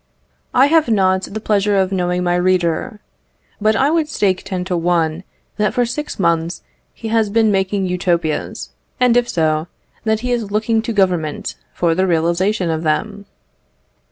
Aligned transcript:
I 0.55 0.65
have 0.65 0.89
not 0.89 1.25
the 1.29 1.39
pleasure 1.39 1.77
of 1.77 1.91
knowing 1.91 2.23
my 2.23 2.33
reader, 2.33 3.01
but 3.61 3.75
I 3.75 3.91
would 3.91 4.09
stake 4.09 4.41
ten 4.43 4.65
to 4.65 4.75
one, 4.75 5.23
that 5.57 5.75
for 5.75 5.85
six 5.85 6.17
months 6.17 6.63
he 6.91 7.09
has 7.09 7.29
been 7.29 7.51
making 7.51 7.85
Utopias, 7.85 8.71
and 8.99 9.15
if 9.15 9.29
so, 9.29 9.67
that 10.03 10.21
he 10.21 10.31
is 10.31 10.49
looking 10.51 10.81
to 10.81 10.91
Government 10.91 11.53
for 11.71 11.93
the 11.93 12.07
realization 12.07 12.71
of 12.71 12.81
them. 12.81 13.27